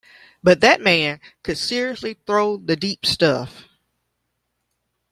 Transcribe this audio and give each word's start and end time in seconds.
But 0.41 0.61
that 0.61 0.81
man 0.81 1.19
could 1.43 1.59
seriously 1.59 2.17
throw 2.25 2.57
the 2.57 2.75
deep 2.75 3.05
stuff. 3.05 3.65